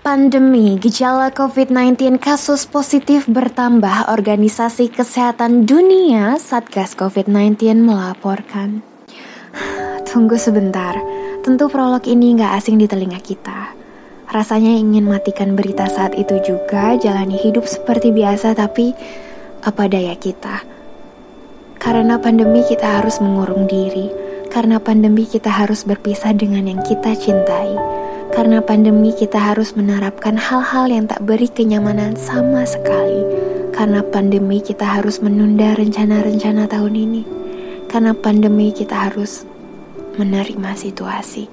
Pandemi, 0.00 0.80
gejala 0.80 1.28
COVID-19 1.28 2.16
kasus 2.16 2.64
positif 2.64 3.28
bertambah 3.28 4.08
Organisasi 4.08 4.88
Kesehatan 4.88 5.68
Dunia 5.68 6.40
Satgas 6.40 6.96
COVID-19 6.96 7.84
melaporkan. 7.84 8.80
Tunggu 10.08 10.40
sebentar, 10.40 10.96
tentu 11.44 11.68
prolog 11.68 12.00
ini 12.08 12.32
nggak 12.32 12.48
asing 12.56 12.80
di 12.80 12.88
telinga 12.88 13.20
kita. 13.20 13.76
Rasanya 14.32 14.72
ingin 14.72 15.04
matikan 15.04 15.52
berita 15.52 15.84
saat 15.84 16.16
itu 16.16 16.40
juga, 16.48 16.96
jalani 16.96 17.36
hidup 17.36 17.68
seperti 17.68 18.08
biasa 18.08 18.56
tapi 18.56 18.96
apa 19.60 19.84
daya 19.84 20.16
kita. 20.16 20.64
Karena 21.76 22.16
pandemi 22.16 22.64
kita 22.64 23.04
harus 23.04 23.20
mengurung 23.20 23.68
diri, 23.68 24.08
karena 24.48 24.80
pandemi 24.80 25.28
kita 25.28 25.52
harus 25.52 25.84
berpisah 25.84 26.32
dengan 26.32 26.72
yang 26.72 26.80
kita 26.88 27.12
cintai 27.20 28.00
karena 28.30 28.62
pandemi 28.62 29.10
kita 29.10 29.36
harus 29.36 29.74
menerapkan 29.74 30.38
hal-hal 30.38 30.86
yang 30.86 31.10
tak 31.10 31.18
beri 31.26 31.50
kenyamanan 31.50 32.14
sama 32.14 32.62
sekali. 32.62 33.26
Karena 33.74 34.06
pandemi 34.06 34.62
kita 34.62 34.86
harus 34.86 35.18
menunda 35.18 35.74
rencana-rencana 35.74 36.70
tahun 36.70 36.94
ini. 36.94 37.22
Karena 37.90 38.14
pandemi 38.14 38.70
kita 38.70 39.10
harus 39.10 39.42
menerima 40.14 40.70
situasi. 40.78 41.50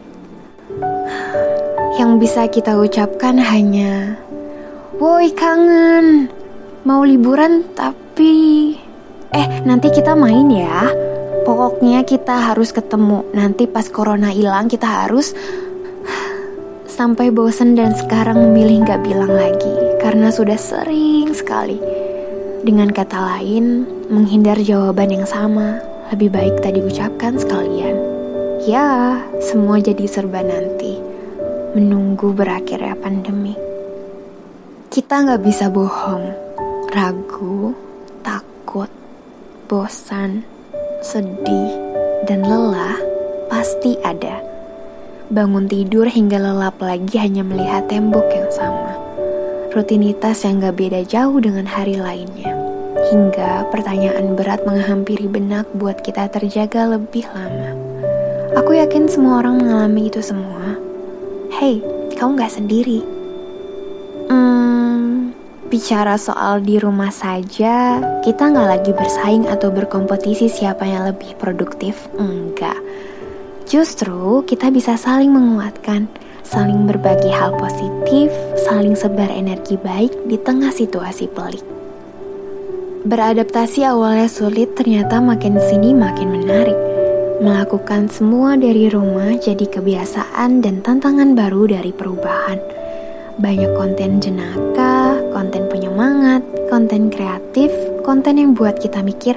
Yang 1.98 2.12
bisa 2.22 2.46
kita 2.46 2.78
ucapkan 2.78 3.42
hanya 3.42 4.20
Woi 5.02 5.34
kangen 5.34 6.30
Mau 6.86 7.02
liburan 7.02 7.66
tapi 7.74 8.76
Eh 9.34 9.48
nanti 9.66 9.90
kita 9.90 10.14
main 10.14 10.46
ya 10.52 10.94
Pokoknya 11.42 12.06
kita 12.06 12.54
harus 12.54 12.70
ketemu 12.70 13.26
Nanti 13.34 13.66
pas 13.66 13.90
corona 13.90 14.30
hilang 14.30 14.70
kita 14.70 14.86
harus 14.86 15.34
sampai 16.98 17.30
bosan 17.30 17.78
dan 17.78 17.94
sekarang 17.94 18.50
memilih 18.50 18.82
gak 18.82 19.06
bilang 19.06 19.30
lagi 19.30 19.70
karena 20.02 20.34
sudah 20.34 20.58
sering 20.58 21.30
sekali. 21.30 21.78
Dengan 22.66 22.90
kata 22.90 23.38
lain, 23.38 23.86
menghindar 24.10 24.58
jawaban 24.58 25.14
yang 25.14 25.30
sama 25.30 25.78
lebih 26.10 26.34
baik 26.34 26.58
tadi 26.58 26.82
ucapkan 26.82 27.38
sekalian. 27.38 28.02
Ya, 28.66 29.22
semua 29.38 29.78
jadi 29.78 30.10
serba 30.10 30.42
nanti. 30.42 30.98
Menunggu 31.78 32.34
berakhirnya 32.34 32.98
pandemi. 32.98 33.54
Kita 34.90 35.22
gak 35.22 35.46
bisa 35.46 35.70
bohong, 35.70 36.34
ragu, 36.90 37.78
takut, 38.26 38.90
bosan, 39.70 40.42
sedih, 41.06 41.78
dan 42.26 42.42
lelah 42.42 42.98
pasti 43.54 43.94
ada 44.02 44.47
bangun 45.28 45.68
tidur 45.68 46.08
hingga 46.08 46.40
lelap 46.40 46.80
lagi 46.80 47.20
hanya 47.20 47.44
melihat 47.44 47.92
tembok 47.92 48.28
yang 48.32 48.48
sama. 48.48 48.96
Rutinitas 49.76 50.48
yang 50.48 50.64
gak 50.64 50.80
beda 50.80 51.04
jauh 51.04 51.38
dengan 51.44 51.68
hari 51.68 52.00
lainnya. 52.00 52.56
Hingga 53.12 53.68
pertanyaan 53.70 54.40
berat 54.40 54.64
menghampiri 54.64 55.28
benak 55.28 55.68
buat 55.76 56.00
kita 56.00 56.32
terjaga 56.32 56.88
lebih 56.96 57.28
lama. 57.36 57.76
Aku 58.56 58.74
yakin 58.74 59.12
semua 59.12 59.44
orang 59.44 59.60
mengalami 59.60 60.08
itu 60.08 60.24
semua. 60.24 60.80
Hey, 61.52 61.84
kamu 62.16 62.40
gak 62.40 62.56
sendiri. 62.56 63.04
Hmm, 64.32 65.36
bicara 65.68 66.16
soal 66.16 66.64
di 66.64 66.80
rumah 66.80 67.12
saja, 67.12 68.00
kita 68.24 68.44
nggak 68.48 68.70
lagi 68.80 68.92
bersaing 68.96 69.46
atau 69.46 69.70
berkompetisi 69.76 70.48
siapa 70.48 70.88
yang 70.88 71.04
lebih 71.06 71.36
produktif. 71.36 72.08
Enggak 72.16 72.80
Justru 73.68 74.48
kita 74.48 74.72
bisa 74.72 74.96
saling 74.96 75.28
menguatkan, 75.28 76.08
saling 76.40 76.88
berbagi 76.88 77.28
hal 77.28 77.52
positif, 77.60 78.32
saling 78.64 78.96
sebar 78.96 79.28
energi 79.28 79.76
baik 79.76 80.16
di 80.24 80.40
tengah 80.40 80.72
situasi 80.72 81.28
pelik. 81.28 81.68
Beradaptasi 83.04 83.84
awalnya 83.84 84.32
sulit, 84.32 84.72
ternyata 84.80 85.20
makin 85.20 85.60
sini 85.60 85.92
makin 85.92 86.32
menarik. 86.32 86.80
Melakukan 87.44 88.08
semua 88.08 88.56
dari 88.56 88.88
rumah 88.88 89.36
jadi 89.36 89.68
kebiasaan 89.68 90.64
dan 90.64 90.80
tantangan 90.80 91.36
baru 91.36 91.68
dari 91.68 91.92
perubahan. 91.92 92.64
Banyak 93.36 93.76
konten 93.76 94.24
jenaka, 94.24 95.20
konten 95.36 95.68
penyemangat, 95.68 96.40
konten 96.72 97.12
kreatif, 97.12 97.76
konten 98.08 98.40
yang 98.40 98.56
buat 98.56 98.80
kita 98.80 99.04
mikir, 99.04 99.36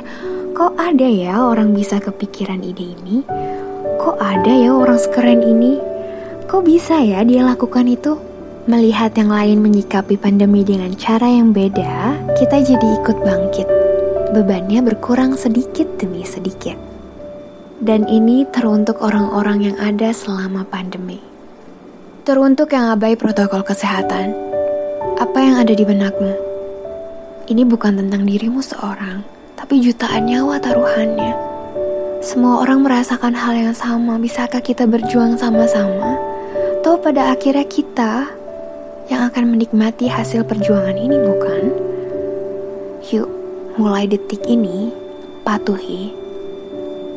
kok 0.55 0.79
ada 0.79 1.09
ya 1.11 1.35
orang 1.43 1.75
bisa 1.75 1.99
kepikiran 1.99 2.63
ide 2.63 2.95
ini? 2.95 3.27
Kok 4.01 4.17
ada 4.17 4.49
ya 4.49 4.73
orang 4.73 4.97
sekeren 4.97 5.45
ini? 5.45 5.77
Kok 6.49 6.65
bisa 6.65 7.05
ya 7.05 7.21
dia 7.21 7.45
lakukan 7.45 7.85
itu? 7.85 8.17
Melihat 8.65 9.13
yang 9.21 9.29
lain 9.29 9.61
menyikapi 9.61 10.17
pandemi 10.17 10.65
dengan 10.65 10.97
cara 10.97 11.29
yang 11.29 11.53
beda, 11.53 12.17
kita 12.33 12.65
jadi 12.65 12.87
ikut 12.97 13.21
bangkit. 13.21 13.69
Bebannya 14.33 14.81
berkurang 14.81 15.37
sedikit 15.37 15.85
demi 16.01 16.25
sedikit. 16.25 16.81
Dan 17.77 18.09
ini 18.09 18.49
teruntuk 18.49 19.05
orang-orang 19.05 19.69
yang 19.69 19.77
ada 19.77 20.17
selama 20.17 20.65
pandemi. 20.65 21.21
Teruntuk 22.25 22.73
yang 22.73 22.97
abai 22.97 23.21
protokol 23.21 23.61
kesehatan. 23.61 24.33
Apa 25.21 25.45
yang 25.45 25.61
ada 25.61 25.77
di 25.77 25.85
benakmu? 25.85 26.33
Ini 27.53 27.69
bukan 27.69 28.01
tentang 28.01 28.25
dirimu 28.25 28.65
seorang, 28.65 29.21
tapi 29.61 29.85
jutaan 29.85 30.25
nyawa 30.25 30.57
taruhannya. 30.57 31.50
Semua 32.21 32.61
orang 32.61 32.85
merasakan 32.85 33.33
hal 33.33 33.57
yang 33.57 33.73
sama. 33.73 34.21
Bisakah 34.21 34.61
kita 34.61 34.85
berjuang 34.85 35.41
sama-sama? 35.41 36.21
Atau 36.77 37.01
pada 37.01 37.33
akhirnya 37.33 37.65
kita 37.65 38.29
yang 39.09 39.25
akan 39.33 39.57
menikmati 39.57 40.05
hasil 40.05 40.45
perjuangan 40.45 41.01
ini, 41.01 41.17
bukan? 41.17 41.63
Yuk, 43.09 43.29
mulai 43.81 44.05
detik 44.05 44.45
ini, 44.45 44.93
patuhi. 45.49 46.13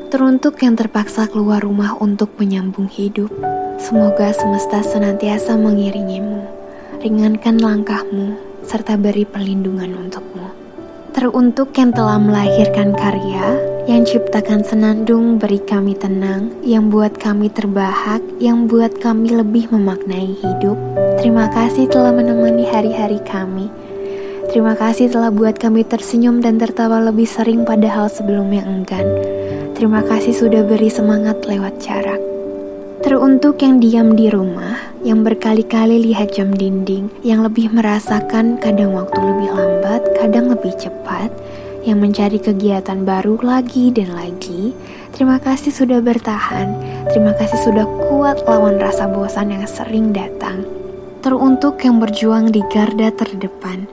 Teruntuk 0.07 0.63
yang 0.63 0.79
terpaksa 0.79 1.27
keluar 1.27 1.59
rumah 1.59 1.99
untuk 1.99 2.39
menyambung 2.39 2.87
hidup, 2.87 3.27
semoga 3.83 4.31
semesta 4.31 4.79
senantiasa 4.79 5.59
mengiringimu, 5.59 6.47
ringankan 7.03 7.59
langkahmu, 7.59 8.39
serta 8.63 8.95
beri 8.95 9.27
perlindungan 9.27 9.99
untukmu. 9.99 10.62
Teruntuk 11.13 11.77
yang 11.77 11.93
telah 11.93 12.17
melahirkan 12.17 12.89
karya, 12.97 13.61
yang 13.85 14.01
ciptakan 14.01 14.65
senandung 14.65 15.37
beri 15.37 15.61
kami 15.61 15.93
tenang, 15.93 16.49
yang 16.65 16.89
buat 16.89 17.21
kami 17.21 17.53
terbahak, 17.53 18.17
yang 18.41 18.65
buat 18.65 18.97
kami 18.97 19.29
lebih 19.29 19.69
memaknai 19.69 20.33
hidup. 20.33 20.73
Terima 21.21 21.53
kasih 21.53 21.85
telah 21.85 22.09
menemani 22.09 22.65
hari-hari 22.65 23.21
kami. 23.29 23.69
Terima 24.49 24.73
kasih 24.73 25.13
telah 25.13 25.29
buat 25.29 25.61
kami 25.61 25.85
tersenyum 25.85 26.41
dan 26.41 26.57
tertawa 26.57 26.97
lebih 26.97 27.29
sering 27.29 27.61
padahal 27.61 28.09
sebelumnya 28.09 28.65
enggan. 28.65 29.05
Terima 29.77 30.01
kasih 30.01 30.33
sudah 30.33 30.65
beri 30.65 30.89
semangat 30.89 31.45
lewat 31.45 31.77
jarak. 31.77 32.32
Teruntuk 33.03 33.59
yang 33.59 33.83
diam 33.83 34.15
di 34.15 34.31
rumah, 34.31 34.79
yang 35.03 35.27
berkali-kali 35.27 36.07
lihat 36.07 36.39
jam 36.39 36.55
dinding, 36.55 37.11
yang 37.19 37.43
lebih 37.43 37.67
merasakan 37.67 38.55
kadang 38.63 38.95
waktu 38.95 39.19
lebih 39.19 39.51
lambat, 39.51 40.07
kadang 40.15 40.47
lebih 40.47 40.71
cepat, 40.79 41.27
yang 41.83 41.99
mencari 41.99 42.39
kegiatan 42.39 43.03
baru 43.03 43.35
lagi 43.43 43.91
dan 43.91 44.15
lagi. 44.15 44.71
Terima 45.11 45.35
kasih 45.35 45.75
sudah 45.75 45.99
bertahan. 45.99 46.79
Terima 47.11 47.35
kasih 47.35 47.59
sudah 47.67 47.83
kuat 48.07 48.39
lawan 48.47 48.79
rasa 48.79 49.11
bosan 49.11 49.51
yang 49.51 49.67
sering 49.67 50.15
datang. 50.15 50.63
Teruntuk 51.19 51.83
yang 51.83 51.99
berjuang 51.99 52.55
di 52.55 52.63
garda 52.71 53.11
terdepan, 53.11 53.83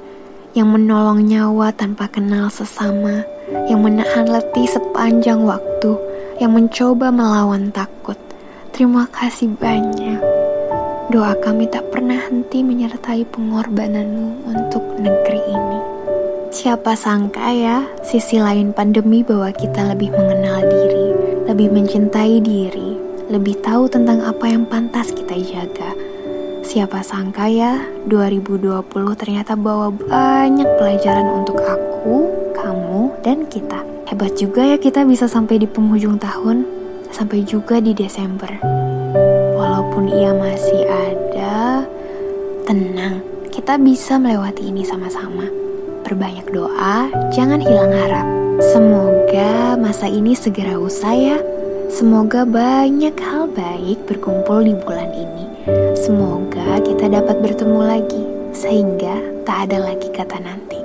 yang 0.54 0.70
menolong 0.70 1.26
nyawa 1.26 1.74
tanpa 1.74 2.06
kenal 2.06 2.46
sesama, 2.46 3.26
yang 3.66 3.82
menahan 3.82 4.30
letih 4.30 4.70
sepanjang 4.70 5.42
waktu, 5.42 5.98
yang 6.38 6.54
mencoba 6.54 7.10
melawan 7.10 7.74
takut. 7.74 8.29
Terima 8.70 9.10
kasih 9.10 9.50
banyak. 9.58 10.22
Doa 11.10 11.34
kami 11.42 11.66
tak 11.66 11.90
pernah 11.90 12.16
henti 12.16 12.62
menyertai 12.62 13.26
pengorbananmu 13.26 14.46
untuk 14.46 14.94
negeri 14.94 15.42
ini. 15.42 15.80
Siapa 16.54 16.94
sangka 16.94 17.50
ya, 17.50 17.82
sisi 18.06 18.38
lain 18.38 18.70
pandemi 18.70 19.26
bahwa 19.26 19.50
kita 19.50 19.90
lebih 19.90 20.14
mengenal 20.14 20.62
diri, 20.70 21.06
lebih 21.50 21.68
mencintai 21.74 22.38
diri, 22.38 22.94
lebih 23.26 23.58
tahu 23.58 23.90
tentang 23.90 24.22
apa 24.22 24.46
yang 24.46 24.62
pantas 24.66 25.10
kita 25.10 25.34
jaga. 25.34 25.90
Siapa 26.62 27.02
sangka 27.02 27.50
ya, 27.50 27.82
2020 28.06 28.86
ternyata 29.18 29.58
bawa 29.58 29.90
banyak 29.90 30.66
pelajaran 30.78 31.42
untuk 31.42 31.58
aku, 31.58 32.30
kamu, 32.54 33.18
dan 33.26 33.50
kita. 33.50 33.82
Hebat 34.06 34.38
juga 34.38 34.62
ya 34.62 34.78
kita 34.78 35.02
bisa 35.02 35.26
sampai 35.26 35.58
di 35.58 35.66
penghujung 35.66 36.22
tahun, 36.22 36.79
sampai 37.10 37.46
juga 37.46 37.78
di 37.78 37.94
Desember. 37.94 38.50
Walaupun 39.54 40.10
ia 40.10 40.34
masih 40.34 40.86
ada, 40.88 41.84
tenang, 42.64 43.22
kita 43.50 43.76
bisa 43.76 44.16
melewati 44.16 44.70
ini 44.70 44.82
sama-sama 44.86 45.60
perbanyak 46.10 46.50
doa, 46.50 47.06
jangan 47.30 47.62
hilang 47.62 47.94
harap. 47.94 48.26
Semoga 48.74 49.78
masa 49.78 50.10
ini 50.10 50.34
segera 50.34 50.74
usai 50.74 51.30
ya. 51.30 51.38
Semoga 51.86 52.42
banyak 52.42 53.14
hal 53.14 53.46
baik 53.54 54.10
berkumpul 54.10 54.66
di 54.66 54.74
bulan 54.74 55.14
ini. 55.14 55.46
Semoga 55.94 56.82
kita 56.82 57.06
dapat 57.06 57.38
bertemu 57.38 57.78
lagi, 57.78 58.22
sehingga 58.50 59.22
tak 59.46 59.70
ada 59.70 59.86
lagi 59.86 60.10
kata 60.10 60.42
nanti. 60.42 60.79